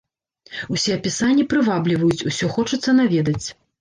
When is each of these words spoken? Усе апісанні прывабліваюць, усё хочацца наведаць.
Усе 0.75 0.95
апісанні 0.99 1.45
прывабліваюць, 1.53 2.25
усё 2.33 2.51
хочацца 2.55 2.89
наведаць. 3.03 3.47